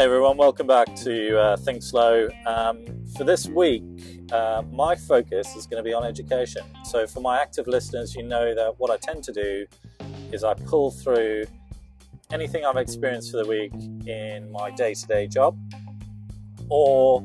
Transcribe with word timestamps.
Hey 0.00 0.06
everyone, 0.06 0.38
welcome 0.38 0.66
back 0.66 0.96
to 0.96 1.38
uh, 1.38 1.56
Think 1.58 1.82
Slow. 1.82 2.30
Um, 2.46 2.86
for 3.18 3.24
this 3.24 3.46
week, 3.46 3.82
uh, 4.32 4.62
my 4.72 4.96
focus 4.96 5.54
is 5.54 5.66
going 5.66 5.76
to 5.76 5.86
be 5.86 5.92
on 5.92 6.06
education. 6.06 6.62
So, 6.86 7.06
for 7.06 7.20
my 7.20 7.38
active 7.38 7.66
listeners, 7.66 8.14
you 8.14 8.22
know 8.22 8.54
that 8.54 8.76
what 8.78 8.90
I 8.90 8.96
tend 8.96 9.22
to 9.24 9.32
do 9.34 9.66
is 10.32 10.42
I 10.42 10.54
pull 10.54 10.90
through 10.90 11.44
anything 12.32 12.64
I've 12.64 12.78
experienced 12.78 13.30
for 13.30 13.44
the 13.44 13.46
week 13.46 13.74
in 14.06 14.50
my 14.50 14.70
day 14.70 14.94
to 14.94 15.06
day 15.06 15.26
job 15.26 15.58
or 16.70 17.22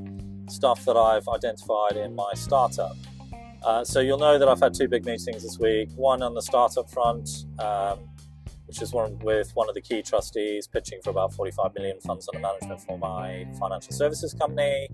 stuff 0.50 0.84
that 0.84 0.98
I've 0.98 1.30
identified 1.30 1.96
in 1.96 2.14
my 2.14 2.34
startup. 2.34 2.98
Uh, 3.64 3.86
so, 3.86 4.02
you'll 4.02 4.20
know 4.20 4.38
that 4.38 4.50
I've 4.50 4.60
had 4.60 4.74
two 4.74 4.90
big 4.90 5.06
meetings 5.06 5.44
this 5.44 5.58
week 5.60 5.88
one 5.96 6.22
on 6.22 6.34
the 6.34 6.42
startup 6.42 6.92
front. 6.92 7.46
Um, 7.58 8.00
which 8.68 8.82
is 8.82 8.92
one 8.92 9.18
with 9.20 9.52
one 9.56 9.70
of 9.70 9.76
the 9.76 9.82
key 9.82 10.02
trustees 10.02 10.68
pitching 10.68 11.00
for 11.04 11.10
about 11.10 11.34
45 11.34 11.74
million 11.76 12.00
funds 12.00 12.28
under 12.34 12.42
management 12.42 12.82
for 12.82 12.98
my 12.98 13.46
financial 13.60 13.94
services 13.94 14.34
company. 14.34 14.88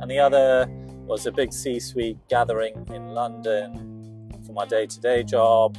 And 0.00 0.10
the 0.10 0.18
other 0.18 0.66
was 1.06 1.26
a 1.26 1.32
big 1.32 1.52
C 1.52 1.78
suite 1.78 2.18
gathering 2.28 2.86
in 2.92 3.08
London 3.08 4.30
for 4.44 4.52
my 4.52 4.66
day 4.66 4.86
to 4.86 5.00
day 5.00 5.22
job, 5.22 5.76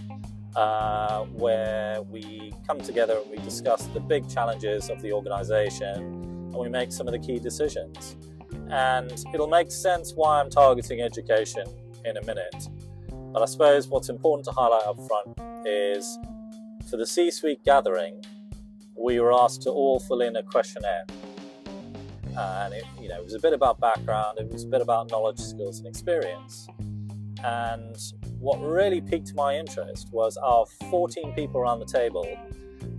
uh, 0.55 1.23
where 1.25 2.01
we 2.03 2.53
come 2.65 2.79
together 2.79 3.19
and 3.21 3.29
we 3.29 3.37
discuss 3.43 3.85
the 3.87 3.99
big 3.99 4.29
challenges 4.29 4.89
of 4.89 5.01
the 5.01 5.11
organization 5.11 5.95
and 5.95 6.55
we 6.55 6.69
make 6.69 6.91
some 6.91 7.07
of 7.07 7.13
the 7.13 7.19
key 7.19 7.39
decisions. 7.39 8.15
And 8.69 9.11
it'll 9.33 9.47
make 9.47 9.71
sense 9.71 10.13
why 10.15 10.39
I'm 10.39 10.49
targeting 10.49 11.01
education 11.01 11.67
in 12.05 12.17
a 12.17 12.23
minute. 12.23 12.67
But 13.33 13.41
I 13.41 13.45
suppose 13.45 13.87
what's 13.87 14.09
important 14.09 14.45
to 14.45 14.51
highlight 14.51 14.83
up 14.83 14.97
front 15.07 15.67
is 15.67 16.17
for 16.89 16.97
the 16.97 17.05
C 17.05 17.29
suite 17.29 17.63
gathering, 17.65 18.23
we 18.95 19.19
were 19.19 19.33
asked 19.33 19.61
to 19.63 19.69
all 19.69 19.99
fill 19.99 20.21
in 20.21 20.35
a 20.35 20.43
questionnaire. 20.43 21.05
Uh, 22.35 22.63
and 22.65 22.73
it, 22.73 22.85
you 23.01 23.09
know, 23.09 23.17
it 23.17 23.23
was 23.23 23.33
a 23.33 23.39
bit 23.39 23.53
about 23.53 23.79
background, 23.79 24.39
it 24.39 24.49
was 24.51 24.63
a 24.63 24.67
bit 24.67 24.81
about 24.81 25.09
knowledge, 25.11 25.39
skills, 25.39 25.79
and 25.79 25.87
experience. 25.87 26.67
And 27.43 27.95
what 28.39 28.57
really 28.59 29.01
piqued 29.01 29.33
my 29.35 29.57
interest 29.57 30.09
was 30.11 30.37
our 30.37 30.65
14 30.89 31.33
people 31.33 31.59
around 31.59 31.79
the 31.79 31.85
table, 31.85 32.27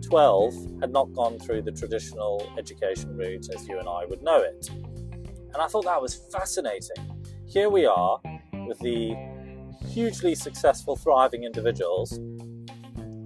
12 0.02 0.80
had 0.80 0.90
not 0.90 1.12
gone 1.12 1.38
through 1.38 1.62
the 1.62 1.72
traditional 1.72 2.52
education 2.58 3.16
route 3.16 3.48
as 3.54 3.66
you 3.68 3.78
and 3.78 3.88
I 3.88 4.04
would 4.04 4.22
know 4.22 4.40
it. 4.40 4.68
And 4.70 5.56
I 5.56 5.66
thought 5.66 5.84
that 5.84 6.00
was 6.00 6.14
fascinating. 6.32 7.24
Here 7.46 7.70
we 7.70 7.86
are 7.86 8.20
with 8.66 8.78
the 8.80 9.14
hugely 9.88 10.34
successful, 10.34 10.96
thriving 10.96 11.44
individuals 11.44 12.20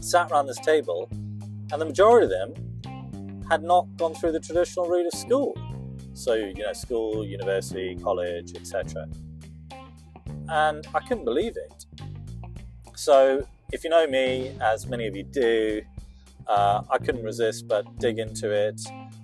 sat 0.03 0.31
around 0.31 0.47
this 0.47 0.59
table, 0.59 1.09
and 1.11 1.81
the 1.81 1.85
majority 1.85 2.25
of 2.25 2.31
them 2.31 3.43
had 3.49 3.63
not 3.63 3.87
gone 3.97 4.15
through 4.15 4.33
the 4.33 4.41
traditional 4.41 4.87
route 4.87 5.07
of 5.07 5.19
school. 5.19 5.57
So, 6.15 6.35
you 6.35 6.63
know, 6.63 6.73
school, 6.73 7.25
university, 7.25 7.97
college, 7.97 8.55
etc. 8.55 9.09
And 10.49 10.87
I 10.95 11.01
couldn't 11.01 11.25
believe 11.25 11.57
it. 11.57 11.87
So, 12.95 13.47
if 13.73 13.85
you 13.85 13.91
know 13.91 14.07
me, 14.07 14.55
as 14.61 14.87
many 14.87 15.07
of 15.07 15.17
you 15.17 15.23
do, 15.23 15.83
uh, 16.47 16.83
I 16.91 16.99
couldn't 16.99 17.25
resist 17.25 17.69
but 17.69 17.85
dig 17.99 18.19
into 18.19 18.51
it, 18.51 18.81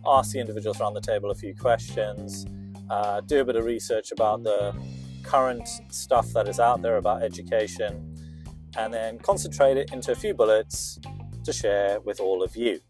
ask 0.07 0.33
the 0.33 0.41
individuals 0.41 0.81
around 0.81 0.95
the 0.95 1.01
table 1.01 1.31
a 1.31 1.35
few 1.35 1.55
questions, 1.55 2.47
uh, 2.89 3.21
do 3.21 3.41
a 3.41 3.45
bit 3.45 3.57
of 3.57 3.65
research 3.65 4.13
about 4.13 4.43
the 4.45 4.75
current 5.23 5.69
stuff 5.91 6.33
that 6.33 6.49
is 6.49 6.59
out 6.59 6.81
there 6.81 6.97
about 6.97 7.23
education, 7.23 8.08
and 8.77 8.93
then 8.93 9.19
concentrate 9.19 9.77
it 9.77 9.93
into 9.93 10.13
a 10.13 10.15
few 10.15 10.35
bullets 10.35 10.99
to 11.45 11.53
share 11.53 12.01
with 12.01 12.21
all 12.21 12.43
of 12.43 12.57
you. 12.57 12.81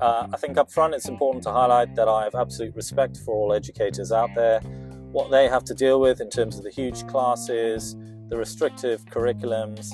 Uh, 0.00 0.26
I 0.32 0.36
think 0.36 0.58
up 0.58 0.70
front 0.70 0.94
it's 0.94 1.08
important 1.08 1.44
to 1.44 1.52
highlight 1.52 1.94
that 1.94 2.08
I 2.08 2.24
have 2.24 2.34
absolute 2.34 2.74
respect 2.74 3.16
for 3.18 3.34
all 3.34 3.52
educators 3.52 4.12
out 4.12 4.30
there. 4.34 4.60
What 5.12 5.30
they 5.30 5.48
have 5.48 5.64
to 5.64 5.74
deal 5.74 6.00
with 6.00 6.20
in 6.20 6.28
terms 6.28 6.58
of 6.58 6.64
the 6.64 6.70
huge 6.70 7.06
classes, 7.06 7.96
the 8.28 8.36
restrictive 8.36 9.04
curriculums, 9.06 9.92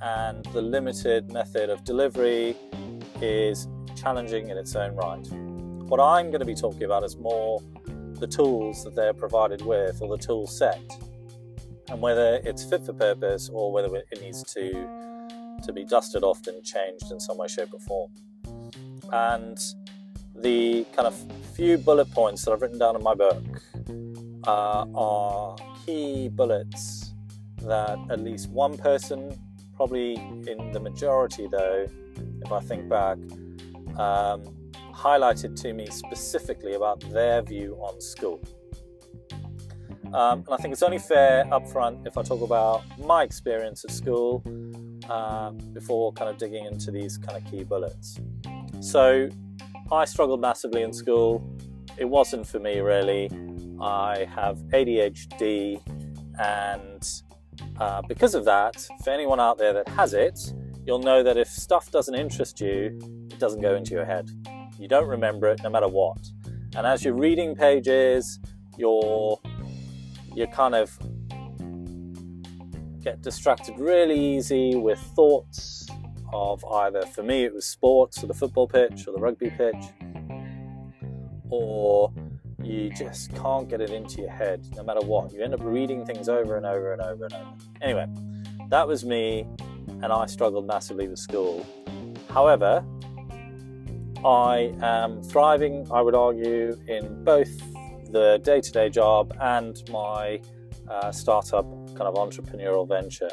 and 0.00 0.44
the 0.46 0.62
limited 0.62 1.32
method 1.32 1.70
of 1.70 1.82
delivery 1.84 2.56
is 3.20 3.66
challenging 3.96 4.50
in 4.50 4.56
its 4.56 4.76
own 4.76 4.94
right. 4.94 5.26
What 5.88 6.00
I'm 6.00 6.26
going 6.26 6.40
to 6.40 6.46
be 6.46 6.54
talking 6.54 6.84
about 6.84 7.02
is 7.02 7.16
more 7.16 7.60
the 8.20 8.26
tools 8.26 8.84
that 8.84 8.94
they're 8.94 9.14
provided 9.14 9.62
with 9.64 10.00
or 10.02 10.08
the 10.08 10.22
tool 10.22 10.46
set 10.46 10.80
and 11.90 12.00
whether 12.00 12.40
it's 12.44 12.64
fit 12.64 12.84
for 12.84 12.92
purpose 12.92 13.48
or 13.52 13.72
whether 13.72 13.94
it 13.96 14.20
needs 14.20 14.42
to 14.54 14.88
to 15.64 15.72
be 15.72 15.84
dusted 15.84 16.22
off 16.22 16.46
and 16.46 16.64
changed 16.64 17.10
in 17.10 17.18
some 17.18 17.36
way, 17.36 17.48
shape, 17.48 17.72
or 17.72 17.80
form. 17.80 18.10
And 19.12 19.58
the 20.34 20.84
kind 20.94 21.08
of 21.08 21.16
few 21.54 21.78
bullet 21.78 22.10
points 22.12 22.44
that 22.44 22.52
I've 22.52 22.62
written 22.62 22.78
down 22.78 22.94
in 22.94 23.02
my 23.02 23.14
book 23.14 23.42
uh, 24.46 24.86
are 24.94 25.56
key 25.84 26.28
bullets 26.28 27.12
that 27.62 27.98
at 28.10 28.20
least 28.20 28.50
one 28.50 28.76
person, 28.76 29.36
probably 29.74 30.14
in 30.14 30.70
the 30.72 30.80
majority 30.80 31.48
though, 31.50 31.86
if 32.44 32.52
I 32.52 32.60
think 32.60 32.88
back, 32.88 33.18
um, 33.98 34.44
highlighted 34.92 35.60
to 35.62 35.72
me 35.72 35.86
specifically 35.86 36.74
about 36.74 37.00
their 37.10 37.42
view 37.42 37.76
on 37.80 38.00
school. 38.00 38.40
Um, 40.14 40.38
and 40.40 40.48
I 40.52 40.56
think 40.56 40.72
it's 40.72 40.82
only 40.82 40.98
fair 40.98 41.46
up 41.52 41.68
front 41.68 42.06
if 42.06 42.16
I 42.16 42.22
talk 42.22 42.42
about 42.42 42.82
my 42.98 43.22
experience 43.22 43.84
at 43.84 43.90
school 43.90 44.42
uh, 45.08 45.50
before 45.50 46.12
kind 46.12 46.30
of 46.30 46.38
digging 46.38 46.64
into 46.64 46.90
these 46.90 47.18
kind 47.18 47.36
of 47.36 47.50
key 47.50 47.64
bullets. 47.64 48.18
So 48.80 49.28
I 49.92 50.04
struggled 50.04 50.40
massively 50.40 50.82
in 50.82 50.92
school. 50.92 51.44
It 51.96 52.06
wasn't 52.06 52.46
for 52.46 52.58
me 52.58 52.80
really. 52.80 53.30
I 53.80 54.26
have 54.34 54.58
ADHD, 54.72 55.80
and 56.38 57.22
uh, 57.78 58.02
because 58.02 58.34
of 58.34 58.44
that, 58.44 58.86
for 59.04 59.10
anyone 59.10 59.40
out 59.40 59.58
there 59.58 59.72
that 59.72 59.88
has 59.88 60.14
it, 60.14 60.52
you'll 60.84 60.98
know 60.98 61.22
that 61.22 61.36
if 61.36 61.48
stuff 61.48 61.90
doesn't 61.90 62.14
interest 62.14 62.60
you, 62.60 62.98
it 63.30 63.38
doesn't 63.38 63.60
go 63.60 63.74
into 63.76 63.92
your 63.92 64.04
head. 64.04 64.30
You 64.78 64.88
don't 64.88 65.08
remember 65.08 65.48
it 65.48 65.60
no 65.62 65.70
matter 65.70 65.88
what. 65.88 66.18
And 66.76 66.86
as 66.86 67.04
you're 67.04 67.14
reading 67.14 67.54
pages, 67.54 68.38
you're 68.76 69.40
you 70.38 70.46
kind 70.46 70.76
of 70.76 70.96
get 73.02 73.20
distracted 73.22 73.76
really 73.76 74.36
easy 74.36 74.76
with 74.76 75.00
thoughts 75.16 75.88
of 76.32 76.64
either, 76.64 77.02
for 77.06 77.24
me, 77.24 77.44
it 77.44 77.52
was 77.52 77.66
sports 77.66 78.22
or 78.22 78.28
the 78.28 78.34
football 78.34 78.68
pitch 78.68 79.08
or 79.08 79.12
the 79.12 79.18
rugby 79.18 79.50
pitch, 79.50 79.84
or 81.50 82.12
you 82.62 82.90
just 82.90 83.34
can't 83.34 83.68
get 83.68 83.80
it 83.80 83.90
into 83.90 84.20
your 84.20 84.30
head 84.30 84.64
no 84.76 84.84
matter 84.84 85.00
what. 85.00 85.32
You 85.32 85.42
end 85.42 85.54
up 85.54 85.60
reading 85.62 86.06
things 86.06 86.28
over 86.28 86.56
and 86.56 86.66
over 86.66 86.92
and 86.92 87.02
over 87.02 87.24
and 87.24 87.34
over. 87.34 87.52
Anyway, 87.80 88.06
that 88.68 88.86
was 88.86 89.04
me, 89.04 89.44
and 89.88 90.06
I 90.06 90.26
struggled 90.26 90.66
massively 90.66 91.08
with 91.08 91.18
school. 91.18 91.66
However, 92.30 92.84
I 94.24 94.72
am 94.82 95.20
thriving, 95.22 95.90
I 95.90 96.00
would 96.00 96.14
argue, 96.14 96.78
in 96.86 97.24
both 97.24 97.60
the 98.10 98.40
day 98.42 98.60
to 98.60 98.70
day 98.70 98.88
job 98.88 99.36
and 99.40 99.82
my 99.90 100.40
uh, 100.88 101.12
startup 101.12 101.66
kind 101.88 102.02
of 102.02 102.14
entrepreneurial 102.14 102.88
venture. 102.88 103.30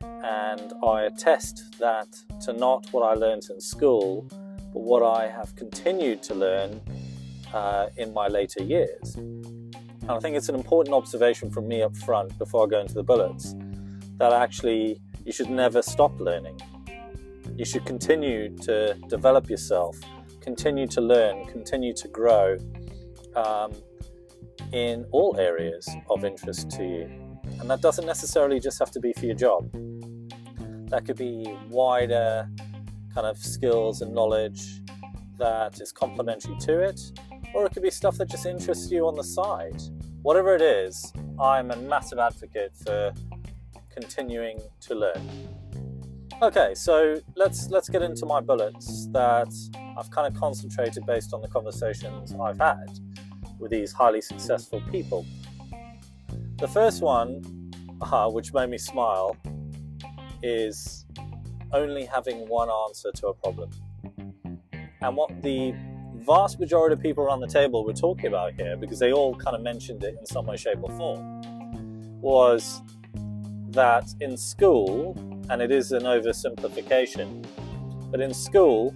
And 0.00 0.72
I 0.86 1.02
attest 1.02 1.78
that 1.78 2.08
to 2.42 2.52
not 2.52 2.86
what 2.92 3.02
I 3.02 3.14
learned 3.14 3.44
in 3.50 3.60
school, 3.60 4.28
but 4.72 4.82
what 4.82 5.02
I 5.02 5.28
have 5.28 5.54
continued 5.56 6.22
to 6.24 6.34
learn 6.34 6.80
uh, 7.52 7.88
in 7.96 8.12
my 8.12 8.28
later 8.28 8.62
years. 8.62 9.16
And 9.16 10.10
I 10.10 10.18
think 10.18 10.36
it's 10.36 10.48
an 10.48 10.54
important 10.54 10.94
observation 10.94 11.50
from 11.50 11.68
me 11.68 11.82
up 11.82 11.96
front 11.96 12.36
before 12.38 12.66
I 12.66 12.68
go 12.68 12.80
into 12.80 12.94
the 12.94 13.02
bullets 13.02 13.54
that 14.18 14.32
actually 14.32 15.00
you 15.24 15.32
should 15.32 15.50
never 15.50 15.82
stop 15.82 16.18
learning. 16.20 16.60
You 17.56 17.64
should 17.64 17.84
continue 17.84 18.56
to 18.58 18.94
develop 19.08 19.50
yourself, 19.50 19.98
continue 20.40 20.86
to 20.88 21.00
learn, 21.00 21.46
continue 21.46 21.92
to 21.94 22.08
grow. 22.08 22.56
Um, 23.36 23.72
in 24.72 25.04
all 25.10 25.36
areas 25.38 25.88
of 26.10 26.24
interest 26.24 26.70
to 26.72 26.84
you. 26.84 27.38
And 27.60 27.68
that 27.70 27.80
doesn't 27.80 28.06
necessarily 28.06 28.60
just 28.60 28.78
have 28.78 28.90
to 28.92 29.00
be 29.00 29.12
for 29.12 29.26
your 29.26 29.34
job, 29.34 29.70
that 30.88 31.04
could 31.06 31.16
be 31.16 31.56
wider 31.68 32.48
kind 33.14 33.26
of 33.26 33.38
skills 33.38 34.02
and 34.02 34.14
knowledge 34.14 34.82
that 35.38 35.80
is 35.80 35.92
complementary 35.92 36.56
to 36.60 36.80
it, 36.80 37.00
or 37.54 37.66
it 37.66 37.72
could 37.72 37.82
be 37.82 37.90
stuff 37.90 38.16
that 38.18 38.28
just 38.28 38.46
interests 38.46 38.90
you 38.90 39.06
on 39.06 39.14
the 39.14 39.24
side. 39.24 39.80
Whatever 40.22 40.54
it 40.54 40.62
is, 40.62 41.12
I'm 41.40 41.70
a 41.70 41.76
massive 41.76 42.18
advocate 42.18 42.74
for 42.84 43.12
continuing 43.90 44.60
to 44.82 44.94
learn. 44.94 45.48
Okay, 46.42 46.74
so 46.74 47.16
let's 47.36 47.68
let's 47.70 47.88
get 47.88 48.02
into 48.02 48.26
my 48.26 48.40
bullets 48.40 49.06
that 49.12 49.52
I've 49.96 50.10
kind 50.10 50.26
of 50.26 50.38
concentrated 50.38 51.06
based 51.06 51.32
on 51.32 51.40
the 51.40 51.48
conversations 51.48 52.34
I've 52.34 52.58
had 52.58 52.88
with 53.62 53.70
these 53.70 53.92
highly 53.92 54.20
successful 54.20 54.82
people. 54.90 55.24
The 56.58 56.68
first 56.68 57.00
one, 57.00 57.70
uh, 58.02 58.28
which 58.28 58.52
made 58.52 58.68
me 58.68 58.78
smile, 58.78 59.36
is 60.42 61.06
only 61.72 62.04
having 62.04 62.48
one 62.48 62.68
answer 62.88 63.10
to 63.12 63.28
a 63.28 63.34
problem. 63.34 63.70
And 65.00 65.16
what 65.16 65.42
the 65.42 65.74
vast 66.16 66.60
majority 66.60 66.94
of 66.94 67.00
people 67.00 67.24
around 67.24 67.40
the 67.40 67.46
table 67.46 67.84
were 67.84 67.92
talking 67.92 68.26
about 68.26 68.54
here, 68.54 68.76
because 68.76 68.98
they 68.98 69.12
all 69.12 69.34
kind 69.36 69.56
of 69.56 69.62
mentioned 69.62 70.04
it 70.04 70.16
in 70.18 70.26
some 70.26 70.46
way, 70.46 70.56
shape, 70.56 70.82
or 70.82 70.90
form, 70.96 72.20
was 72.20 72.82
that 73.70 74.04
in 74.20 74.36
school, 74.36 75.16
and 75.50 75.62
it 75.62 75.70
is 75.70 75.92
an 75.92 76.02
oversimplification, 76.02 77.46
but 78.10 78.20
in 78.20 78.34
school, 78.34 78.94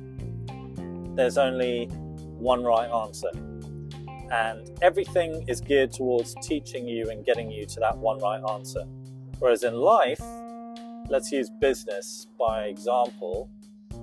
there's 1.16 1.38
only 1.38 1.86
one 2.38 2.62
right 2.62 2.90
answer. 2.90 3.30
And 4.30 4.78
everything 4.82 5.44
is 5.48 5.60
geared 5.60 5.92
towards 5.92 6.34
teaching 6.42 6.88
you 6.88 7.10
and 7.10 7.24
getting 7.24 7.50
you 7.50 7.66
to 7.66 7.80
that 7.80 7.96
one 7.96 8.18
right 8.18 8.42
answer. 8.50 8.84
Whereas 9.38 9.62
in 9.62 9.74
life, 9.74 10.20
let's 11.08 11.30
use 11.30 11.50
business 11.60 12.26
by 12.38 12.64
example, 12.64 13.48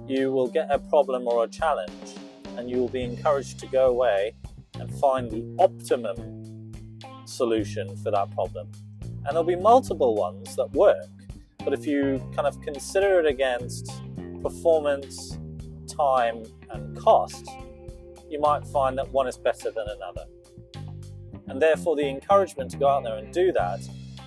you 0.07 0.31
will 0.31 0.47
get 0.47 0.67
a 0.69 0.79
problem 0.79 1.27
or 1.27 1.43
a 1.43 1.47
challenge 1.47 2.15
and 2.57 2.69
you 2.69 2.77
will 2.77 2.89
be 2.89 3.03
encouraged 3.03 3.59
to 3.59 3.67
go 3.67 3.89
away 3.89 4.33
and 4.79 4.93
find 4.99 5.31
the 5.31 5.43
optimum 5.59 6.71
solution 7.25 7.95
for 7.97 8.11
that 8.11 8.31
problem. 8.31 8.67
And 9.01 9.27
there'll 9.27 9.43
be 9.43 9.55
multiple 9.55 10.15
ones 10.15 10.55
that 10.55 10.71
work, 10.71 11.09
but 11.63 11.73
if 11.73 11.85
you 11.85 12.21
kind 12.35 12.47
of 12.47 12.61
consider 12.61 13.19
it 13.19 13.25
against 13.25 13.91
performance, 14.41 15.37
time, 15.87 16.43
and 16.71 16.97
cost, 16.97 17.47
you 18.33 18.39
might 18.39 18.65
find 18.65 18.97
that 18.97 19.09
one 19.11 19.27
is 19.27 19.37
better 19.37 19.71
than 19.71 19.85
another. 19.87 20.25
And 21.47 21.61
therefore, 21.61 21.95
the 21.95 22.09
encouragement 22.09 22.71
to 22.71 22.77
go 22.77 22.87
out 22.87 23.03
there 23.03 23.17
and 23.17 23.31
do 23.31 23.51
that 23.53 23.79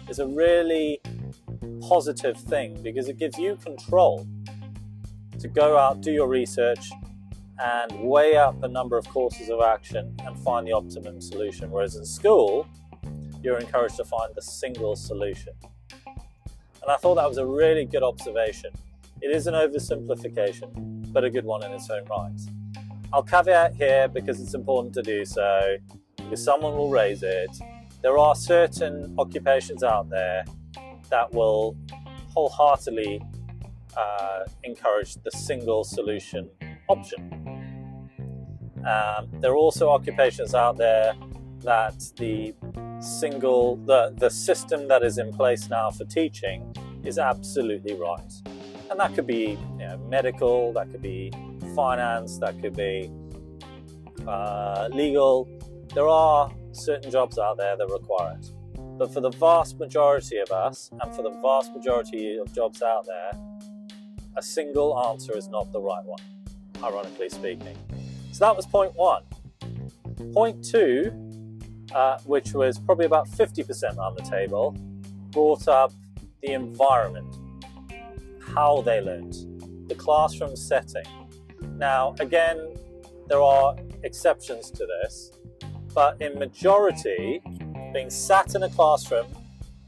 is 0.08 0.20
a 0.20 0.26
really 0.26 1.00
positive 1.81 2.37
thing 2.37 2.81
because 2.82 3.08
it 3.08 3.19
gives 3.19 3.37
you 3.37 3.56
control 3.56 4.26
to 5.41 5.49
go 5.49 5.76
out, 5.76 6.00
do 6.00 6.12
your 6.12 6.29
research, 6.29 6.91
and 7.58 8.00
weigh 8.00 8.37
up 8.37 8.62
a 8.62 8.69
number 8.69 8.97
of 8.97 9.08
courses 9.08 9.49
of 9.50 9.61
action 9.61 10.14
and 10.25 10.38
find 10.38 10.67
the 10.67 10.73
optimum 10.73 11.20
solution. 11.20 11.70
Whereas 11.70 11.97
in 11.97 12.05
school, 12.05 12.67
you're 13.43 13.59
encouraged 13.59 13.97
to 13.97 14.05
find 14.05 14.32
the 14.35 14.43
single 14.43 14.94
solution. 14.94 15.52
And 16.06 16.91
I 16.91 16.97
thought 16.97 17.17
that 17.17 17.29
was 17.29 17.38
a 17.38 17.47
really 17.47 17.85
good 17.85 18.05
observation. 18.05 18.70
It 19.20 19.35
is 19.35 19.47
an 19.49 19.55
oversimplification, 19.55 21.12
but 21.12 21.25
a 21.25 21.31
good 21.31 21.44
one 21.44 21.64
in 21.64 21.73
its 21.73 21.91
own 21.91 22.05
right. 22.05 22.41
I'll 23.16 23.22
caveat 23.22 23.76
here 23.76 24.08
because 24.08 24.42
it's 24.42 24.52
important 24.52 24.92
to 24.92 25.00
do 25.00 25.24
so, 25.24 25.78
because 26.18 26.44
someone 26.44 26.76
will 26.76 26.90
raise 26.90 27.22
it. 27.22 27.48
There 28.02 28.18
are 28.18 28.34
certain 28.34 29.14
occupations 29.18 29.82
out 29.82 30.10
there 30.10 30.44
that 31.08 31.32
will 31.32 31.78
wholeheartedly 32.34 33.22
uh, 33.96 34.40
encourage 34.64 35.14
the 35.24 35.30
single 35.30 35.82
solution 35.82 36.50
option. 36.88 37.32
Um, 38.86 39.30
there 39.40 39.52
are 39.52 39.56
also 39.56 39.88
occupations 39.88 40.54
out 40.54 40.76
there 40.76 41.14
that 41.60 41.98
the 42.18 42.54
single 43.00 43.76
the, 43.76 44.12
the 44.18 44.28
system 44.28 44.88
that 44.88 45.02
is 45.02 45.16
in 45.16 45.32
place 45.32 45.70
now 45.70 45.90
for 45.90 46.04
teaching 46.04 46.70
is 47.02 47.18
absolutely 47.18 47.94
right. 47.94 48.32
And 48.90 49.00
that 49.00 49.14
could 49.14 49.26
be 49.26 49.58
you 49.78 49.86
know, 49.86 49.96
medical, 50.06 50.74
that 50.74 50.90
could 50.92 51.00
be 51.00 51.32
finance, 51.76 52.38
that 52.38 52.61
could 52.61 52.75
be 52.75 53.11
uh, 54.26 54.88
legal. 54.90 55.49
There 55.94 56.08
are 56.08 56.50
certain 56.73 57.11
jobs 57.11 57.38
out 57.38 57.58
there 57.58 57.76
that 57.76 57.87
require 57.88 58.38
it. 58.40 58.50
But 58.99 59.12
for 59.12 59.20
the 59.20 59.31
vast 59.31 59.78
majority 59.78 60.38
of 60.38 60.50
us, 60.50 60.90
and 61.00 61.14
for 61.14 61.23
the 61.23 61.31
vast 61.43 61.73
majority 61.75 62.38
of 62.38 62.52
jobs 62.55 62.82
out 62.82 63.06
there, 63.06 63.32
a 64.37 64.43
single 64.43 64.99
answer 65.08 65.37
is 65.37 65.49
not 65.49 65.70
the 65.73 65.81
right 65.81 66.05
one, 66.05 66.20
ironically 66.82 67.28
speaking. 67.28 67.76
So 68.32 68.46
that 68.46 68.56
was 68.56 68.67
point 68.67 68.94
one. 68.94 69.23
Point 70.32 70.64
two, 70.64 71.12
uh, 71.94 72.19
which 72.25 72.52
was 72.55 72.78
probably 72.78 73.06
about 73.06 73.28
50% 73.28 73.99
on 73.99 74.14
the 74.14 74.23
table, 74.23 74.76
brought 75.31 75.69
up 75.69 75.93
the 76.43 76.52
environment, 76.52 77.37
how 78.55 78.81
they 78.82 79.00
learned, 79.00 79.34
the 79.88 79.94
classroom 79.94 80.56
setting. 80.56 81.05
Now, 81.78 82.14
again, 82.20 82.75
there 83.28 83.43
are 83.43 83.76
exceptions 84.02 84.70
to 84.70 84.87
this, 84.87 85.31
but 85.94 86.20
in 86.23 86.38
majority, 86.38 87.43
being 87.93 88.08
sat 88.08 88.55
in 88.55 88.62
a 88.62 88.69
classroom 88.70 89.26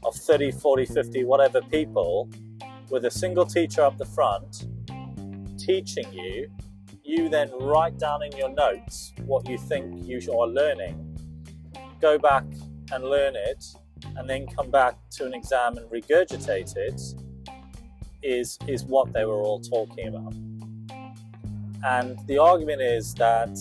of 0.03 0.15
30, 0.15 0.51
40, 0.51 0.85
50, 0.85 1.23
whatever 1.23 1.61
people 1.61 2.29
with 2.89 3.05
a 3.05 3.11
single 3.11 3.45
teacher 3.45 3.81
up 3.81 3.97
the 3.97 4.05
front 4.05 4.67
teaching 5.57 6.05
you, 6.13 6.49
you 7.03 7.27
then 7.27 7.49
write 7.59 7.97
down 7.97 8.23
in 8.23 8.31
your 8.37 8.49
notes 8.49 9.13
what 9.25 9.47
you 9.49 9.57
think 9.57 10.05
you 10.05 10.19
are 10.31 10.47
learning, 10.47 11.17
go 11.99 12.19
back 12.19 12.43
and 12.91 13.03
learn 13.03 13.35
it, 13.35 13.65
and 14.15 14.29
then 14.29 14.45
come 14.47 14.69
back 14.69 14.95
to 15.11 15.25
an 15.25 15.33
exam 15.33 15.77
and 15.77 15.89
regurgitate 15.89 16.75
it 16.77 17.01
is, 18.21 18.59
is 18.67 18.83
what 18.83 19.11
they 19.11 19.25
were 19.25 19.41
all 19.41 19.59
talking 19.59 20.07
about. 20.07 20.33
And 21.83 22.19
the 22.27 22.37
argument 22.37 22.81
is 22.81 23.13
that 23.15 23.57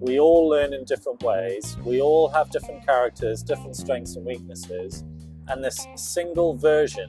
we 0.00 0.18
all 0.18 0.48
learn 0.48 0.72
in 0.72 0.84
different 0.84 1.22
ways. 1.22 1.76
We 1.84 2.00
all 2.00 2.28
have 2.28 2.50
different 2.50 2.84
characters, 2.84 3.42
different 3.42 3.76
strengths 3.76 4.16
and 4.16 4.26
weaknesses. 4.26 5.04
And 5.48 5.62
this 5.62 5.86
single 5.96 6.56
version 6.56 7.08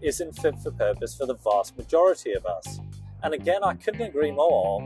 isn't 0.00 0.32
fit 0.38 0.58
for 0.60 0.70
purpose 0.70 1.14
for 1.14 1.26
the 1.26 1.34
vast 1.36 1.76
majority 1.76 2.32
of 2.32 2.46
us. 2.46 2.80
And 3.22 3.34
again, 3.34 3.62
I 3.62 3.74
couldn't 3.74 4.02
agree 4.02 4.32
more. 4.32 4.80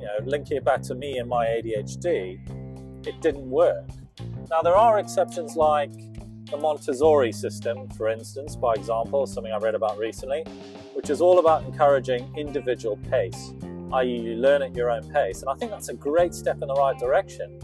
You 0.00 0.06
know, 0.06 0.24
linking 0.24 0.56
it 0.58 0.64
back 0.64 0.82
to 0.82 0.94
me 0.94 1.18
and 1.18 1.28
my 1.28 1.46
ADHD, 1.46 3.06
it 3.06 3.20
didn't 3.20 3.48
work. 3.48 3.88
Now, 4.50 4.60
there 4.62 4.76
are 4.76 4.98
exceptions 4.98 5.56
like 5.56 5.92
the 6.50 6.56
Montessori 6.56 7.32
system, 7.32 7.88
for 7.90 8.08
instance, 8.08 8.56
by 8.56 8.74
example, 8.74 9.26
something 9.26 9.52
I 9.52 9.58
read 9.58 9.74
about 9.74 9.98
recently, 9.98 10.42
which 10.94 11.08
is 11.08 11.20
all 11.20 11.38
about 11.38 11.64
encouraging 11.64 12.34
individual 12.36 12.96
pace 13.10 13.52
i.e., 13.94 14.20
you 14.20 14.34
learn 14.36 14.62
at 14.62 14.74
your 14.74 14.90
own 14.90 15.08
pace. 15.12 15.42
And 15.42 15.50
I 15.50 15.54
think 15.54 15.70
that's 15.70 15.88
a 15.88 15.94
great 15.94 16.34
step 16.34 16.62
in 16.62 16.68
the 16.68 16.74
right 16.74 16.98
direction. 16.98 17.60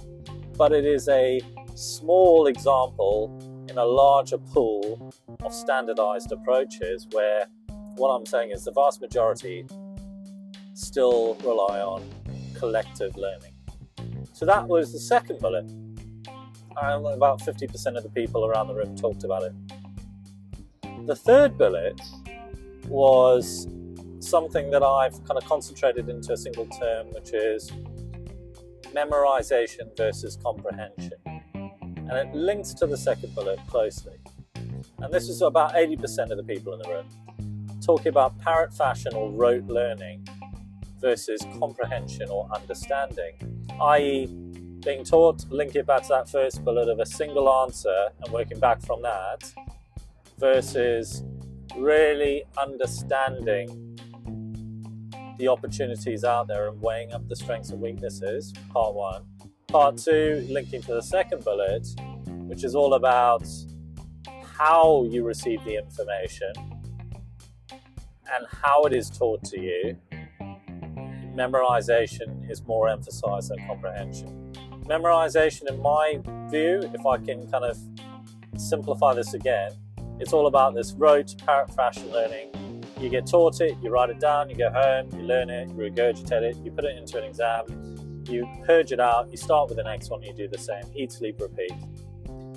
But 0.57 0.73
it 0.73 0.85
is 0.85 1.09
a 1.09 1.41
small 1.75 2.47
example 2.47 3.39
in 3.69 3.79
a 3.79 3.85
larger 3.85 4.39
pool 4.39 5.13
of 5.43 5.55
standardized 5.55 6.33
approaches 6.33 7.07
where 7.13 7.47
what 7.97 8.09
I'm 8.11 8.27
saying 8.27 8.51
is 8.51 8.65
the 8.65 8.73
vast 8.73 9.01
majority 9.01 9.67
still 10.75 11.35
rely 11.45 11.81
on 11.81 12.09
collective 12.55 13.17
learning. 13.17 13.53
So 14.33 14.47
that 14.47 14.69
was 14.69 14.93
the 14.93 15.01
second 15.01 15.41
bullet. 15.41 15.65
And 16.81 17.07
about 17.07 17.41
50% 17.41 17.97
of 17.97 18.03
the 18.03 18.11
people 18.11 18.45
around 18.45 18.69
the 18.69 18.75
room 18.75 18.97
talked 18.97 19.25
about 19.25 19.43
it. 19.43 19.53
The 21.07 21.17
third 21.17 21.59
bullet 21.59 22.01
was 22.87 23.67
something 24.21 24.71
that 24.71 24.83
I've 24.83 25.13
kind 25.25 25.37
of 25.37 25.45
concentrated 25.45 26.09
into 26.09 26.33
a 26.33 26.37
single 26.37 26.67
term, 26.67 27.09
which 27.13 27.33
is 27.33 27.71
memorization 28.95 29.97
versus 29.97 30.39
comprehension. 30.43 31.19
And 31.55 32.13
it 32.13 32.35
links 32.35 32.73
to 32.75 32.87
the 32.87 32.97
second 32.97 33.35
bullet 33.35 33.59
closely. 33.69 34.17
And 34.99 35.13
this 35.13 35.29
is 35.29 35.43
about 35.43 35.75
80% 35.75 36.31
of 36.31 36.37
the 36.37 36.45
people 36.45 36.73
in 36.73 36.81
the 36.81 36.89
room 36.89 37.07
talking 37.85 38.09
about 38.09 38.39
parrot 38.41 38.75
fashion 38.75 39.15
or 39.15 39.31
rote 39.31 39.65
learning 39.67 40.27
versus 41.01 41.41
comprehension 41.59 42.29
or 42.29 42.49
understanding, 42.55 43.35
i.e., 43.81 44.27
being 44.85 45.05
taught, 45.05 45.45
link 45.51 45.75
it 45.75 45.87
back 45.87 46.03
to 46.03 46.09
that 46.09 46.29
first 46.29 46.65
bullet 46.65 46.89
of 46.89 46.99
a 46.99 47.07
single 47.07 47.51
answer 47.63 48.09
and 48.23 48.33
working 48.33 48.59
back 48.59 48.81
from 48.83 49.03
that, 49.03 49.53
versus 50.39 51.25
really 51.77 52.45
understanding 52.57 53.88
the 55.39 55.49
opportunities 55.49 56.25
out 56.25 56.49
there 56.49 56.69
and 56.69 56.81
weighing 56.81 57.13
up 57.13 57.27
the 57.29 57.37
strengths 57.37 57.71
and 57.71 57.81
weaknesses, 57.81 58.53
part 58.71 58.95
one. 58.95 59.25
Part 59.69 59.97
two, 59.97 60.47
linking 60.49 60.83
to 60.83 60.95
the 60.95 61.03
second 61.03 61.45
bullet, 61.45 61.87
which 62.29 62.65
is 62.65 62.75
all 62.75 62.95
about 62.95 63.47
how 64.43 65.05
you 65.09 65.25
receive 65.25 65.63
the 65.65 65.77
information 65.77 66.53
and 67.71 68.47
how 68.63 68.83
it 68.83 68.93
is 68.93 69.09
taught 69.09 69.45
to 69.45 69.61
you. 69.61 69.97
Memorization 71.35 72.51
is 72.51 72.63
more 72.67 72.89
emphasized 72.89 73.51
than 73.51 73.65
comprehension. 73.67 74.53
Memorization, 74.87 75.69
in 75.69 75.81
my 75.81 76.21
view, 76.51 76.91
if 76.93 77.07
I 77.07 77.19
can 77.19 77.49
kind 77.51 77.65
of 77.65 77.79
simplify 78.57 79.15
this 79.15 79.35
again, 79.35 79.73
it's 80.19 80.33
all 80.33 80.49
about 80.49 80.75
this 80.75 80.93
rote 80.95 81.37
parrot 81.47 81.73
fashion 81.75 82.11
learning 82.11 82.51
you 83.01 83.09
get 83.09 83.27
taught 83.27 83.61
it, 83.61 83.77
you 83.83 83.91
write 83.91 84.11
it 84.11 84.21
down, 84.21 84.51
you 84.51 84.57
go 84.57 84.71
home, 84.71 85.09
you 85.13 85.23
learn 85.23 85.51
it, 85.51 85.69
you 85.69 85.75
regurgitate 85.75 86.43
it, 86.43 86.57
you 86.65 86.71
put 86.71 86.85
it 86.85 86.97
into 86.97 87.19
an 87.19 87.25
exam, 87.25 88.25
you 88.29 88.49
purge 88.67 88.93
it 88.93 89.01
out, 89.01 89.31
you 89.31 89.37
start 89.37 89.69
with 89.69 89.77
the 89.79 89.85
next 89.85 90.11
one, 90.11 90.23
you 90.23 90.33
do 90.33 90.49
the 90.49 90.59
same, 90.59 90.85
eat, 90.95 91.13
sleep, 91.13 91.41
repeat. 91.41 91.73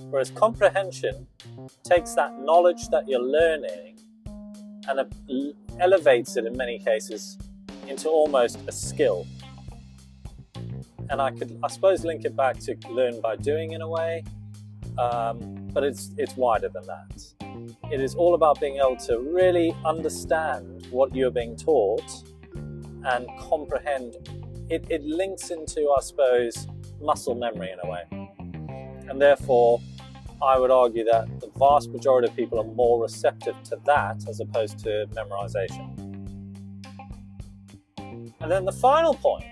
Whereas 0.09 0.31
comprehension 0.31 1.27
takes 1.83 2.13
that 2.15 2.39
knowledge 2.39 2.89
that 2.89 3.07
you're 3.07 3.21
learning 3.21 3.99
and 4.87 5.55
elevates 5.79 6.35
it 6.37 6.45
in 6.45 6.57
many 6.57 6.79
cases 6.79 7.37
into 7.87 8.09
almost 8.09 8.59
a 8.67 8.71
skill. 8.71 9.25
and 11.09 11.21
I 11.21 11.31
could, 11.31 11.59
I 11.61 11.67
suppose, 11.67 12.03
link 12.05 12.25
it 12.25 12.35
back 12.35 12.57
to 12.59 12.75
learn 12.89 13.19
by 13.21 13.35
doing 13.35 13.73
in 13.73 13.81
a 13.81 13.87
way, 13.87 14.23
um, 14.97 15.69
but 15.73 15.83
it's 15.83 16.11
it's 16.17 16.35
wider 16.37 16.69
than 16.69 16.85
that. 16.87 17.40
It 17.91 18.01
is 18.01 18.15
all 18.15 18.35
about 18.35 18.59
being 18.59 18.77
able 18.77 18.97
to 19.07 19.19
really 19.19 19.75
understand 19.85 20.87
what 20.91 21.15
you're 21.15 21.31
being 21.31 21.55
taught 21.55 22.23
and 22.53 23.27
comprehend. 23.39 24.15
It, 24.69 24.85
it 24.89 25.03
links 25.03 25.49
into, 25.49 25.93
I 25.97 26.01
suppose, 26.01 26.67
muscle 27.01 27.35
memory 27.35 27.71
in 27.71 27.79
a 27.83 27.89
way, 27.89 28.03
and 29.09 29.21
therefore, 29.21 29.81
I 30.41 30.57
would 30.57 30.71
argue 30.71 31.03
that 31.05 31.27
the 31.39 31.51
vast 31.57 31.91
majority 31.91 32.27
of 32.27 32.35
people 32.35 32.59
are 32.59 32.75
more 32.75 33.01
receptive 33.01 33.61
to 33.63 33.77
that 33.85 34.23
as 34.27 34.39
opposed 34.39 34.79
to 34.79 35.07
memorization. 35.13 35.97
And 38.39 38.51
then 38.51 38.65
the 38.65 38.71
final 38.71 39.13
point 39.13 39.45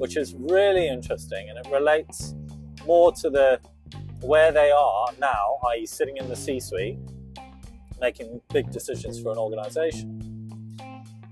which 0.00 0.16
is 0.16 0.34
really 0.38 0.88
interesting 0.88 1.50
and 1.50 1.58
it 1.58 1.70
relates 1.70 2.34
more 2.86 3.12
to 3.12 3.28
the 3.28 3.60
where 4.20 4.52
they 4.52 4.70
are 4.70 5.06
now, 5.18 5.58
i.e., 5.70 5.86
sitting 5.86 6.16
in 6.16 6.28
the 6.28 6.36
C 6.36 6.60
suite, 6.60 6.98
making 8.00 8.40
big 8.52 8.70
decisions 8.70 9.20
for 9.20 9.32
an 9.32 9.38
organization. 9.38 10.16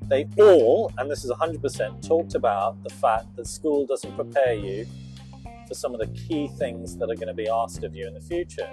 They 0.09 0.27
all, 0.39 0.91
and 0.97 1.11
this 1.11 1.25
is 1.25 1.31
100%, 1.31 2.07
talked 2.07 2.35
about 2.35 2.83
the 2.83 2.91
fact 2.91 3.37
that 3.37 3.47
school 3.47 3.87
doesn't 3.87 4.15
prepare 4.17 4.55
you 4.55 4.87
for 5.67 5.75
some 5.75 5.93
of 5.93 6.01
the 6.01 6.07
key 6.07 6.49
things 6.49 6.97
that 6.97 7.11
are 7.11 7.15
going 7.15 7.29
to 7.29 7.35
be 7.35 7.49
asked 7.49 7.85
of 7.85 7.95
you 7.95 8.07
in 8.07 8.15
the 8.15 8.21
future. 8.21 8.71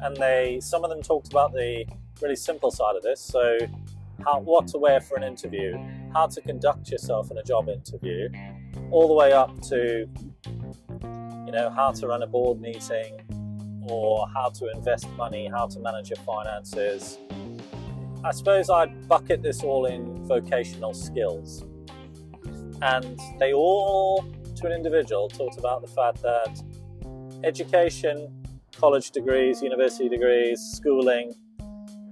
And 0.00 0.16
they, 0.16 0.58
some 0.60 0.82
of 0.82 0.90
them 0.90 1.02
talked 1.02 1.28
about 1.28 1.52
the 1.52 1.86
really 2.20 2.36
simple 2.36 2.70
side 2.72 2.96
of 2.96 3.02
this. 3.02 3.20
So, 3.20 3.58
how, 4.24 4.40
what 4.40 4.66
to 4.68 4.78
wear 4.78 5.00
for 5.00 5.16
an 5.16 5.22
interview, 5.22 5.78
how 6.12 6.26
to 6.26 6.40
conduct 6.40 6.90
yourself 6.90 7.30
in 7.30 7.38
a 7.38 7.42
job 7.42 7.68
interview, 7.68 8.28
all 8.90 9.08
the 9.08 9.14
way 9.14 9.32
up 9.32 9.60
to 9.68 10.08
you 11.50 11.56
know 11.56 11.68
how 11.68 11.90
to 11.90 12.06
run 12.06 12.22
a 12.22 12.28
board 12.28 12.60
meeting 12.60 13.18
or 13.82 14.28
how 14.28 14.50
to 14.50 14.70
invest 14.70 15.08
money, 15.16 15.50
how 15.52 15.66
to 15.66 15.80
manage 15.80 16.08
your 16.08 16.18
finances. 16.18 17.18
I 18.22 18.30
suppose 18.30 18.70
I'd 18.70 19.08
bucket 19.08 19.42
this 19.42 19.64
all 19.64 19.86
in 19.86 20.24
vocational 20.28 20.94
skills. 20.94 21.64
And 22.82 23.18
they 23.40 23.52
all, 23.52 24.24
to 24.58 24.66
an 24.66 24.72
individual, 24.72 25.28
talked 25.28 25.58
about 25.58 25.82
the 25.82 25.88
fact 25.88 26.22
that 26.22 26.62
education, 27.42 28.44
college 28.76 29.10
degrees, 29.10 29.60
university 29.60 30.08
degrees, 30.08 30.60
schooling 30.60 31.34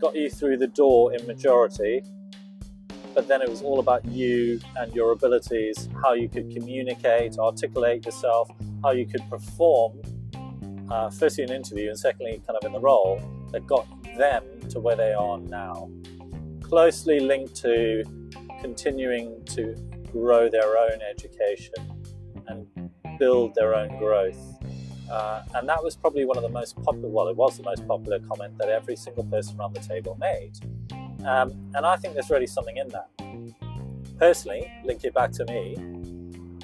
got 0.00 0.16
you 0.16 0.28
through 0.30 0.56
the 0.56 0.66
door 0.66 1.14
in 1.14 1.24
majority, 1.28 2.02
but 3.14 3.28
then 3.28 3.40
it 3.40 3.48
was 3.48 3.62
all 3.62 3.78
about 3.78 4.04
you 4.04 4.60
and 4.76 4.92
your 4.96 5.12
abilities, 5.12 5.88
how 6.02 6.14
you 6.14 6.28
could 6.28 6.50
communicate, 6.50 7.38
articulate 7.38 8.04
yourself, 8.04 8.50
how 8.82 8.90
you 8.92 9.06
could 9.06 9.28
perform, 9.28 10.00
uh, 10.90 11.10
firstly 11.10 11.44
an 11.44 11.52
interview 11.52 11.88
and 11.88 11.98
secondly 11.98 12.42
kind 12.46 12.56
of 12.56 12.64
in 12.64 12.72
the 12.72 12.80
role 12.80 13.20
that 13.52 13.66
got 13.66 13.86
them 14.16 14.44
to 14.68 14.80
where 14.80 14.96
they 14.96 15.12
are 15.12 15.38
now. 15.38 15.90
Closely 16.60 17.20
linked 17.20 17.54
to 17.56 18.04
continuing 18.60 19.44
to 19.46 19.74
grow 20.12 20.48
their 20.48 20.76
own 20.78 21.00
education 21.02 21.74
and 22.48 22.90
build 23.18 23.54
their 23.54 23.74
own 23.74 23.98
growth. 23.98 24.38
Uh, 25.10 25.42
and 25.54 25.68
that 25.68 25.82
was 25.82 25.96
probably 25.96 26.24
one 26.24 26.36
of 26.36 26.42
the 26.42 26.48
most 26.48 26.76
popular, 26.82 27.08
well, 27.08 27.28
it 27.28 27.36
was 27.36 27.56
the 27.56 27.62
most 27.62 27.86
popular 27.86 28.18
comment 28.20 28.56
that 28.58 28.68
every 28.68 28.96
single 28.96 29.24
person 29.24 29.58
around 29.58 29.74
the 29.74 29.80
table 29.80 30.16
made. 30.20 30.52
Um, 31.24 31.72
and 31.74 31.86
I 31.86 31.96
think 31.96 32.14
there's 32.14 32.30
really 32.30 32.46
something 32.46 32.76
in 32.76 32.88
that. 32.88 33.08
Personally, 34.18 34.70
link 34.84 35.04
it 35.04 35.14
back 35.14 35.32
to 35.32 35.44
me, 35.46 35.76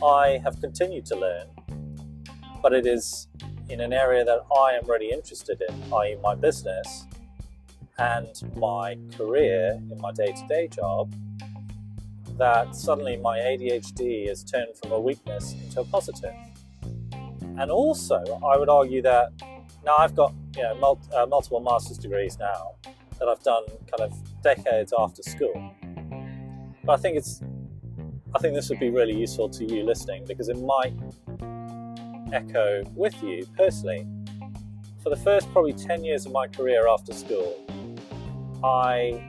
I 0.05 0.41
have 0.45 0.61
continued 0.61 1.07
to 1.07 1.17
learn, 1.17 1.47
but 2.65 2.73
it 2.73 2.87
is 2.87 3.29
in 3.69 3.79
an 3.83 3.93
area 3.93 4.25
that 4.25 4.39
I 4.59 4.73
am 4.73 4.87
really 4.87 5.11
interested 5.11 5.63
in, 5.69 5.93
i.e., 5.93 6.17
my 6.23 6.35
business 6.35 7.05
and 7.99 8.27
my 8.57 8.97
career 9.19 9.79
in 9.91 10.01
my 10.01 10.13
day 10.13 10.33
to 10.33 10.47
day 10.49 10.69
job, 10.69 11.13
that 12.39 12.75
suddenly 12.75 13.19
my 13.19 13.37
ADHD 13.39 14.29
has 14.29 14.43
turned 14.43 14.75
from 14.83 14.93
a 14.93 14.99
weakness 14.99 15.53
into 15.53 15.83
a 15.83 15.85
positive. 15.85 16.33
And 17.59 17.71
also, 17.71 18.17
I 18.43 18.57
would 18.57 18.71
argue 18.71 19.03
that 19.03 19.33
now 19.85 19.97
I've 19.99 20.17
got 20.17 20.33
you 20.57 20.63
know, 20.63 20.75
mul- 20.77 21.09
uh, 21.15 21.27
multiple 21.27 21.61
master's 21.61 21.99
degrees 21.99 22.39
now, 22.39 22.77
that 23.19 23.29
I've 23.29 23.43
done 23.43 23.65
kind 23.95 24.11
of 24.11 24.43
decades 24.43 24.95
after 24.99 25.23
school. 25.23 25.71
But 26.83 26.95
I 26.95 26.97
think 26.97 27.19
it's 27.19 27.43
I 28.35 28.39
think 28.39 28.55
this 28.55 28.71
would 28.71 28.81
be 28.81 28.91
really 28.91 29.17
useful 29.17 29.51
to 29.51 29.65
you 29.65 29.85
listening 29.85 30.25
because 30.27 30.49
it 30.49 30.57
might 30.57 30.95
echo 32.33 32.83
with 32.95 33.23
you 33.23 33.47
personally. 33.57 34.07
For 35.03 35.11
the 35.11 35.17
first 35.17 35.51
probably 35.53 35.75
10 35.75 36.05
years 36.05 36.27
of 36.27 36.33
my 36.33 36.47
career 36.47 36.89
after 36.89 37.13
school, 37.13 37.61
I 38.63 39.23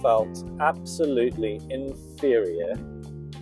felt 0.00 0.44
absolutely 0.60 1.60
inferior 1.70 2.74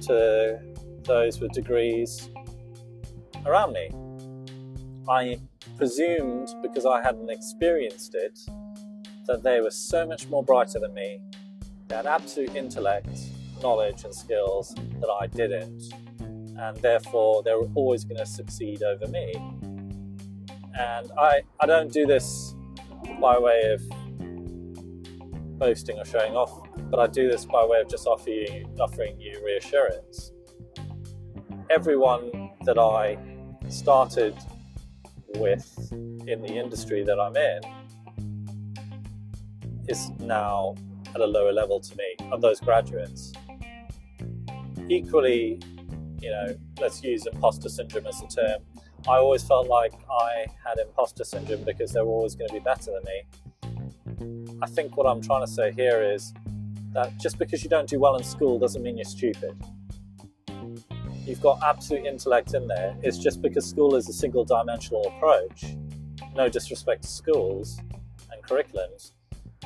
to 0.02 0.60
those 1.04 1.40
with 1.40 1.52
degrees 1.52 2.30
around 3.46 3.72
me. 3.72 3.90
I 5.08 5.38
presumed 5.76 6.48
because 6.62 6.86
I 6.86 7.02
hadn't 7.02 7.30
experienced 7.30 8.14
it 8.14 8.38
that 9.26 9.42
they 9.42 9.60
were 9.60 9.70
so 9.70 10.06
much 10.06 10.28
more 10.28 10.42
brighter 10.42 10.78
than 10.80 10.94
me. 10.94 11.20
They 11.88 11.96
had 11.96 12.06
absolute 12.06 12.56
intellect, 12.56 13.18
knowledge, 13.62 14.04
and 14.04 14.14
skills 14.14 14.74
that 14.74 15.08
I 15.20 15.26
didn't, 15.26 15.82
and 16.58 16.76
therefore 16.78 17.42
they're 17.42 17.60
always 17.74 18.04
going 18.04 18.18
to 18.18 18.26
succeed 18.26 18.82
over 18.82 19.06
me. 19.08 19.32
And 20.78 21.10
I, 21.18 21.42
I 21.60 21.66
don't 21.66 21.92
do 21.92 22.06
this 22.06 22.54
by 23.20 23.38
way 23.38 23.72
of 23.72 23.82
boasting 25.58 25.98
or 25.98 26.04
showing 26.04 26.34
off, 26.34 26.68
but 26.90 26.98
I 26.98 27.06
do 27.06 27.28
this 27.28 27.44
by 27.44 27.64
way 27.64 27.80
of 27.80 27.88
just 27.88 28.06
offering 28.06 28.76
offering 28.80 29.20
you 29.20 29.40
reassurance. 29.44 30.32
Everyone 31.70 32.50
that 32.64 32.78
I 32.78 33.18
started 33.68 34.36
with 35.36 35.92
in 35.92 36.42
the 36.42 36.54
industry 36.56 37.04
that 37.04 37.18
I'm 37.20 37.36
in 37.36 37.60
is 39.88 40.10
now 40.20 40.74
at 41.14 41.20
a 41.20 41.26
lower 41.26 41.52
level 41.52 41.80
to 41.80 41.96
me 41.96 42.16
of 42.32 42.40
those 42.40 42.60
graduates. 42.60 43.32
Equally, 44.88 45.60
you 46.24 46.30
know, 46.30 46.56
let's 46.80 47.02
use 47.04 47.26
imposter 47.26 47.68
syndrome 47.68 48.06
as 48.06 48.22
a 48.22 48.26
term. 48.26 48.62
I 49.06 49.16
always 49.18 49.44
felt 49.44 49.68
like 49.68 49.92
I 50.10 50.46
had 50.66 50.78
imposter 50.78 51.22
syndrome 51.22 51.64
because 51.64 51.92
they 51.92 52.00
were 52.00 52.08
always 52.08 52.34
going 52.34 52.48
to 52.48 52.54
be 52.54 52.60
better 52.60 52.92
than 52.92 53.04
me. 53.04 54.56
I 54.62 54.66
think 54.66 54.96
what 54.96 55.06
I'm 55.06 55.20
trying 55.20 55.44
to 55.44 55.52
say 55.52 55.72
here 55.72 56.02
is 56.02 56.32
that 56.94 57.14
just 57.18 57.38
because 57.38 57.62
you 57.62 57.68
don't 57.68 57.88
do 57.88 58.00
well 58.00 58.16
in 58.16 58.24
school 58.24 58.58
doesn't 58.58 58.82
mean 58.82 58.96
you're 58.96 59.04
stupid. 59.04 59.54
You've 61.26 61.42
got 61.42 61.62
absolute 61.62 62.06
intellect 62.06 62.54
in 62.54 62.66
there. 62.68 62.96
It's 63.02 63.18
just 63.18 63.42
because 63.42 63.68
school 63.68 63.94
is 63.94 64.08
a 64.08 64.12
single 64.14 64.44
dimensional 64.44 65.06
approach. 65.06 65.76
No 66.34 66.48
disrespect 66.48 67.02
to 67.02 67.08
schools 67.08 67.78
and 68.32 68.42
curriculums, 68.42 69.12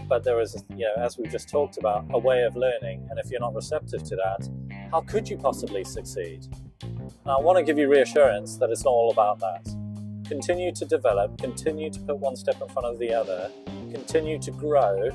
but 0.08 0.24
there 0.24 0.40
is, 0.40 0.64
you 0.70 0.86
know, 0.86 1.02
as 1.04 1.18
we've 1.18 1.30
just 1.30 1.48
talked 1.48 1.78
about, 1.78 2.06
a 2.10 2.18
way 2.18 2.42
of 2.42 2.56
learning. 2.56 3.06
And 3.10 3.18
if 3.20 3.30
you're 3.30 3.40
not 3.40 3.54
receptive 3.54 4.02
to 4.04 4.16
that, 4.16 4.48
how 4.90 5.02
could 5.02 5.28
you 5.28 5.36
possibly 5.36 5.84
succeed? 5.84 6.46
Now, 7.26 7.38
I 7.38 7.40
want 7.40 7.58
to 7.58 7.62
give 7.62 7.78
you 7.78 7.90
reassurance 7.90 8.56
that 8.56 8.70
it's 8.70 8.84
not 8.84 8.90
all 8.90 9.10
about 9.10 9.38
that. 9.40 9.64
Continue 10.26 10.72
to 10.72 10.84
develop, 10.84 11.36
continue 11.38 11.90
to 11.90 12.00
put 12.00 12.18
one 12.18 12.36
step 12.36 12.60
in 12.60 12.68
front 12.68 12.86
of 12.86 12.98
the 12.98 13.12
other, 13.12 13.50
continue 13.92 14.38
to 14.38 14.50
grow 14.52 15.10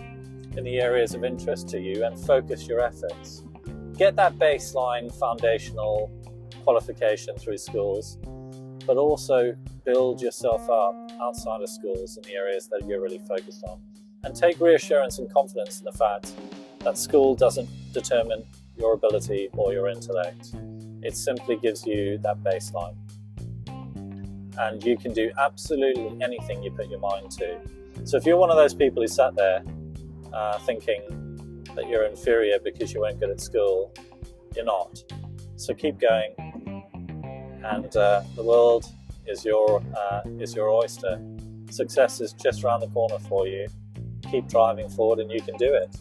in 0.55 0.63
the 0.63 0.79
areas 0.79 1.15
of 1.15 1.23
interest 1.23 1.67
to 1.69 1.79
you, 1.79 2.05
and 2.05 2.19
focus 2.19 2.67
your 2.67 2.81
efforts. 2.81 3.43
Get 3.97 4.15
that 4.15 4.37
baseline 4.37 5.11
foundational 5.19 6.11
qualification 6.63 7.35
through 7.37 7.57
schools, 7.57 8.17
but 8.85 8.97
also 8.97 9.55
build 9.85 10.21
yourself 10.21 10.69
up 10.69 11.11
outside 11.19 11.61
of 11.61 11.69
schools 11.69 12.17
in 12.17 12.23
the 12.23 12.35
areas 12.35 12.67
that 12.69 12.81
you're 12.87 13.01
really 13.01 13.19
focused 13.27 13.63
on 13.67 13.79
and 14.23 14.35
take 14.35 14.59
reassurance 14.59 15.19
and 15.19 15.31
confidence 15.33 15.79
in 15.79 15.85
the 15.85 15.91
fact 15.91 16.33
that 16.79 16.97
school 16.97 17.35
doesn't 17.35 17.67
determine 17.91 18.43
your 18.77 18.93
ability 18.93 19.49
or 19.53 19.73
your 19.73 19.87
intellect. 19.87 20.53
It 21.01 21.15
simply 21.15 21.57
gives 21.57 21.85
you 21.85 22.17
that 22.19 22.43
baseline. 22.43 22.95
And 24.57 24.83
you 24.83 24.97
can 24.97 25.13
do 25.13 25.31
absolutely 25.39 26.17
anything 26.21 26.63
you 26.63 26.71
put 26.71 26.89
your 26.89 26.99
mind 26.99 27.31
to. 27.31 27.59
So 28.05 28.17
if 28.17 28.25
you're 28.25 28.37
one 28.37 28.49
of 28.49 28.57
those 28.57 28.73
people 28.73 29.01
who 29.01 29.07
sat 29.07 29.35
there 29.35 29.63
uh, 30.31 30.59
thinking 30.59 31.63
that 31.75 31.87
you're 31.87 32.03
inferior 32.03 32.59
because 32.63 32.93
you 32.93 33.01
weren't 33.01 33.19
good 33.19 33.29
at 33.29 33.41
school, 33.41 33.93
you're 34.55 34.65
not. 34.65 35.03
So 35.55 35.73
keep 35.73 35.99
going, 35.99 36.33
and 37.63 37.95
uh, 37.95 38.23
the 38.35 38.43
world 38.43 38.85
is 39.25 39.45
your 39.45 39.81
uh, 39.97 40.21
is 40.39 40.53
your 40.55 40.69
oyster. 40.69 41.21
Success 41.69 42.21
is 42.21 42.33
just 42.33 42.63
around 42.63 42.81
the 42.81 42.87
corner 42.87 43.17
for 43.19 43.47
you 43.47 43.67
keep 44.33 44.47
driving 44.47 44.89
forward 44.89 45.19
and 45.19 45.29
you 45.29 45.41
can 45.41 45.55
do 45.57 45.73
it. 45.73 45.95